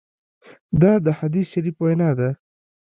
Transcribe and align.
دا 0.81 0.91
د 1.05 1.07
حدیث 1.19 1.47
شریف 1.53 1.75
وینا 1.79 2.09
ده. 2.19 2.29